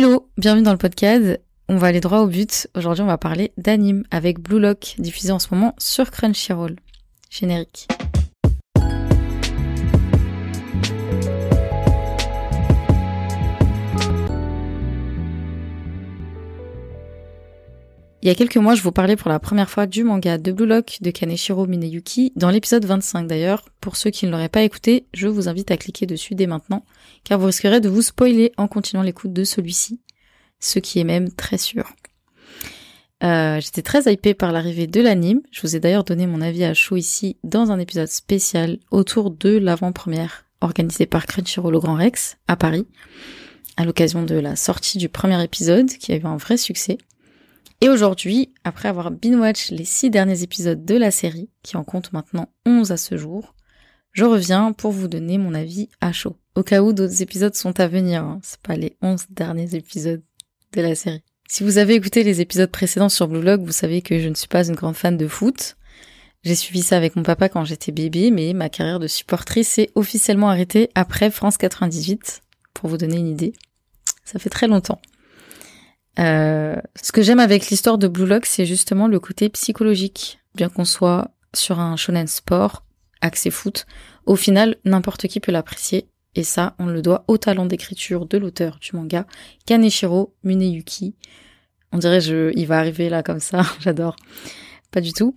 [0.00, 1.40] Hello, bienvenue dans le podcast.
[1.68, 2.68] On va aller droit au but.
[2.76, 6.76] Aujourd'hui, on va parler d'anime avec Blue Lock, diffusé en ce moment sur Crunchyroll.
[7.30, 7.88] Générique.
[18.28, 20.52] Il y a quelques mois, je vous parlais pour la première fois du manga de
[20.52, 23.64] Blue Lock de Kaneshiro Mineyuki, dans l'épisode 25 d'ailleurs.
[23.80, 26.84] Pour ceux qui ne l'auraient pas écouté, je vous invite à cliquer dessus dès maintenant,
[27.24, 30.02] car vous risquerez de vous spoiler en continuant l'écoute de celui-ci,
[30.60, 31.94] ce qui est même très sûr.
[33.24, 35.40] Euh, J'étais très hypée par l'arrivée de l'anime.
[35.50, 39.30] Je vous ai d'ailleurs donné mon avis à chaud ici dans un épisode spécial autour
[39.30, 42.86] de l'avant-première organisée par Crunchyroll au Grand Rex à Paris,
[43.78, 46.98] à l'occasion de la sortie du premier épisode qui a eu un vrai succès.
[47.80, 52.12] Et aujourd'hui, après avoir binge-watch les six derniers épisodes de la série, qui en compte
[52.12, 53.54] maintenant 11 à ce jour,
[54.12, 56.36] je reviens pour vous donner mon avis à chaud.
[56.56, 58.40] Au cas où d'autres épisodes sont à venir, hein.
[58.42, 60.22] c'est pas les 11 derniers épisodes
[60.72, 61.22] de la série.
[61.48, 64.34] Si vous avez écouté les épisodes précédents sur Blue Log, vous savez que je ne
[64.34, 65.76] suis pas une grande fan de foot.
[66.42, 69.90] J'ai suivi ça avec mon papa quand j'étais bébé, mais ma carrière de supportrice s'est
[69.94, 72.42] officiellement arrêtée après France 98,
[72.74, 73.52] pour vous donner une idée.
[74.24, 75.00] Ça fait très longtemps.
[76.18, 80.40] Euh, ce que j'aime avec l'histoire de Blue Lock, c'est justement le côté psychologique.
[80.54, 82.84] Bien qu'on soit sur un shonen sport,
[83.20, 83.86] axé foot,
[84.26, 86.08] au final, n'importe qui peut l'apprécier.
[86.34, 89.26] Et ça, on le doit au talent d'écriture de l'auteur du manga,
[89.66, 91.14] Kaneshiro Muneyuki.
[91.92, 94.16] On dirait je, il va arriver là comme ça, j'adore.
[94.90, 95.34] Pas du tout.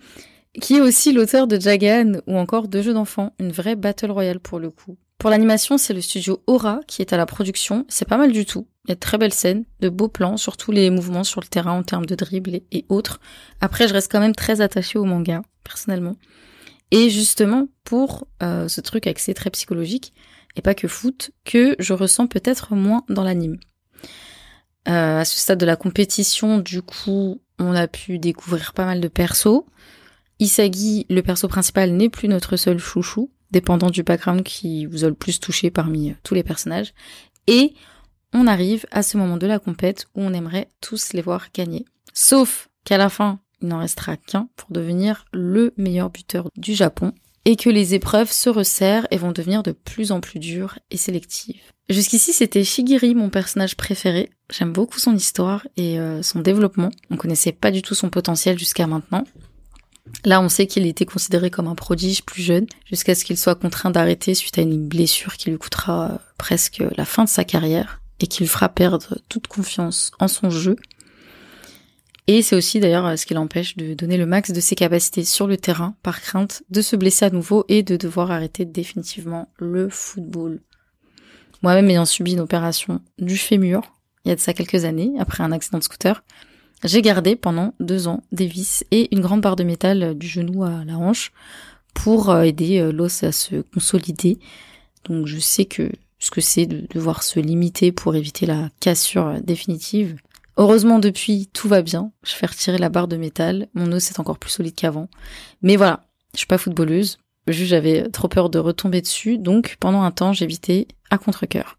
[0.59, 4.39] Qui est aussi l'auteur de Jagan ou encore de jeux d'enfants, une vraie battle royale
[4.39, 4.97] pour le coup.
[5.17, 7.85] Pour l'animation, c'est le studio Aura qui est à la production.
[7.87, 8.67] C'est pas mal du tout.
[8.85, 11.47] Il y a de très belles scènes, de beaux plans, surtout les mouvements sur le
[11.47, 13.19] terrain en termes de dribble et, autres.
[13.59, 16.15] Après, je reste quand même très attachée au manga, personnellement.
[16.89, 20.13] Et justement, pour euh, ce truc accès très psychologique,
[20.55, 23.57] et pas que foot, que je ressens peut-être moins dans l'anime.
[24.87, 28.99] Euh, à ce stade de la compétition, du coup, on a pu découvrir pas mal
[28.99, 29.63] de persos.
[30.39, 35.07] Isagi, le perso principal, n'est plus notre seul chouchou dépendant du background qui vous a
[35.07, 36.93] le plus touché parmi euh, tous les personnages.
[37.47, 37.73] Et
[38.33, 41.85] on arrive à ce moment de la compète où on aimerait tous les voir gagner.
[42.13, 47.13] Sauf qu'à la fin, il n'en restera qu'un pour devenir le meilleur buteur du Japon
[47.45, 50.97] et que les épreuves se resserrent et vont devenir de plus en plus dures et
[50.97, 51.61] sélectives.
[51.89, 54.29] Jusqu'ici, c'était Shigiri, mon personnage préféré.
[54.51, 56.91] J'aime beaucoup son histoire et euh, son développement.
[57.09, 59.25] On connaissait pas du tout son potentiel jusqu'à maintenant.
[60.23, 63.55] Là, on sait qu'il était considéré comme un prodige plus jeune, jusqu'à ce qu'il soit
[63.55, 67.43] contraint d'arrêter suite à une blessure qui lui coûtera euh, presque la fin de sa
[67.43, 70.75] carrière et qui lui fera perdre toute confiance en son jeu.
[72.27, 75.47] Et c'est aussi d'ailleurs ce qui l'empêche de donner le max de ses capacités sur
[75.47, 79.89] le terrain par crainte de se blesser à nouveau et de devoir arrêter définitivement le
[79.89, 80.61] football.
[81.63, 83.81] Moi-même ayant subi une opération du fémur,
[84.23, 86.23] il y a de ça quelques années, après un accident de scooter,
[86.83, 90.63] j'ai gardé pendant deux ans des vis et une grande barre de métal du genou
[90.63, 91.31] à la hanche
[91.93, 94.39] pour euh, aider euh, l'os à se consolider.
[95.05, 99.27] Donc je sais que ce que c'est de devoir se limiter pour éviter la cassure
[99.27, 100.15] euh, définitive.
[100.55, 102.11] Heureusement depuis tout va bien.
[102.23, 103.67] Je fais retirer la barre de métal.
[103.73, 105.09] Mon os est encore plus solide qu'avant.
[105.61, 107.17] Mais voilà, je suis pas footballeuse.
[107.47, 109.37] Juste j'avais trop peur de retomber dessus.
[109.37, 111.77] Donc pendant un temps j'évitais à contre-cœur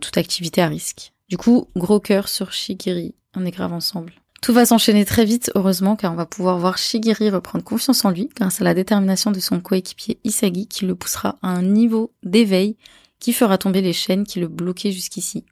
[0.00, 1.12] toute activité à risque.
[1.28, 4.12] Du coup, gros cœur sur Shigiri on est grave ensemble.
[4.40, 8.10] Tout va s'enchaîner très vite, heureusement, car on va pouvoir voir Shigiri reprendre confiance en
[8.10, 12.12] lui grâce à la détermination de son coéquipier Isagi qui le poussera à un niveau
[12.22, 12.76] d'éveil
[13.18, 15.44] qui fera tomber les chaînes qui le bloquaient jusqu'ici?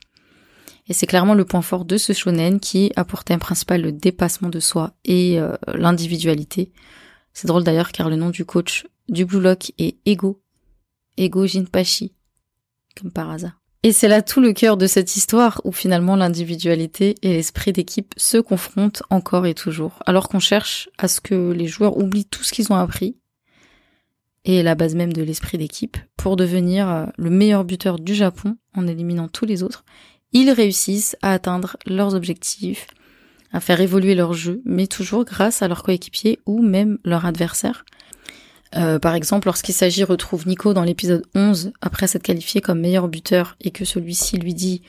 [0.88, 3.92] Et c'est clairement le point fort de ce shonen qui a pour thème principal le
[3.92, 6.72] dépassement de soi et euh, l'individualité.
[7.32, 10.40] C'est drôle d'ailleurs car le nom du coach du Blue Lock est Ego.
[11.16, 12.12] Ego Jinpachi.
[13.00, 13.60] Comme par hasard.
[13.82, 18.14] Et c'est là tout le cœur de cette histoire où finalement l'individualité et l'esprit d'équipe
[18.16, 22.42] se confrontent encore et toujours, alors qu'on cherche à ce que les joueurs oublient tout
[22.42, 23.16] ce qu'ils ont appris
[24.44, 28.56] et la base même de l'esprit d'équipe pour devenir euh, le meilleur buteur du Japon
[28.74, 29.84] en éliminant tous les autres.
[30.32, 32.88] Ils réussissent à atteindre leurs objectifs,
[33.52, 37.84] à faire évoluer leur jeu, mais toujours grâce à leurs coéquipiers ou même leur adversaire.
[38.74, 43.06] Euh, par exemple, lorsqu'il s'agit retrouve Nico dans l'épisode 11 après s'être qualifié comme meilleur
[43.06, 44.82] buteur et que celui-ci lui dit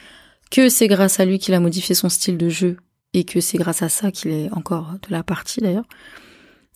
[0.49, 2.77] que c'est grâce à lui qu'il a modifié son style de jeu
[3.13, 5.85] et que c'est grâce à ça qu'il est encore de la partie d'ailleurs.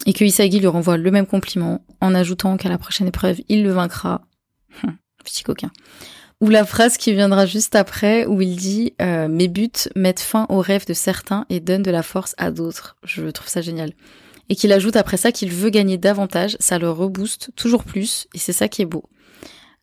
[0.05, 3.63] Et que Isagi lui renvoie le même compliment en ajoutant qu'à la prochaine épreuve, il
[3.63, 4.21] le vaincra.
[5.23, 5.71] Petit coquin.
[6.39, 10.47] Ou la phrase qui viendra juste après où il dit euh, Mes buts mettent fin
[10.49, 12.97] aux rêves de certains et donnent de la force à d'autres.
[13.03, 13.91] Je trouve ça génial
[14.51, 18.37] et qu'il ajoute après ça qu'il veut gagner davantage, ça le rebooste toujours plus, et
[18.37, 19.05] c'est ça qui est beau.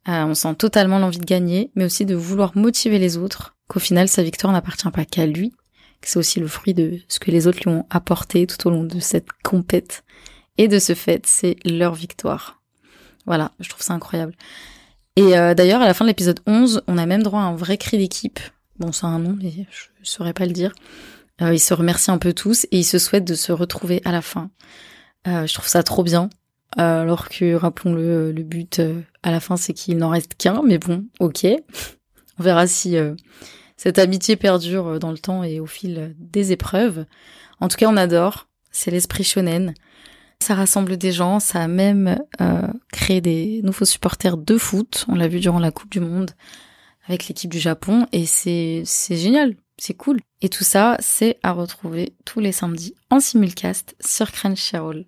[0.09, 3.81] Euh, on sent totalement l'envie de gagner, mais aussi de vouloir motiver les autres qu'au
[3.81, 5.55] final sa victoire n'appartient pas qu'à lui,
[6.03, 8.71] que c'est aussi le fruit de ce que les autres lui ont apporté tout au
[8.71, 10.05] long de cette compète.
[10.59, 12.61] Et de ce fait, c'est leur victoire.
[13.25, 14.35] Voilà, je trouve ça incroyable.
[15.19, 17.57] Et euh, d'ailleurs, à la fin de l'épisode 11, on a même droit à un
[17.57, 18.39] vrai cri d'équipe.
[18.79, 20.73] Bon, c'est un nom, mais je saurais pas le dire.
[21.43, 24.13] Euh, ils se remercient un peu tous et ils se souhaitent de se retrouver à
[24.13, 24.49] la fin.
[25.27, 26.31] Euh, je trouve ça trop bien.
[26.77, 28.81] Alors que, rappelons-le, le but
[29.25, 30.63] à la fin, c'est qu'il n'en reste qu'un.
[30.65, 31.49] Mais bon, ok.
[32.39, 32.97] On verra si
[33.77, 37.07] cette amitié perdure dans le temps et au fil des épreuves.
[37.59, 38.47] En tout cas, on adore.
[38.71, 39.75] C'est l'esprit shonen.
[40.41, 42.19] Ça rassemble des gens, ça a même
[42.93, 45.05] créé des nouveaux supporters de foot.
[45.09, 46.31] On l'a vu durant la Coupe du Monde
[47.07, 50.21] avec l'équipe du Japon et c'est c'est génial, c'est cool.
[50.41, 55.05] Et tout ça, c'est à retrouver tous les samedis en simulcast sur Crunchyroll.